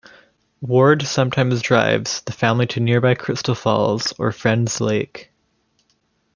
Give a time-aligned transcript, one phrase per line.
[0.61, 5.31] Ward sometimes drives the family to nearby Crystal Falls or Friends Lake.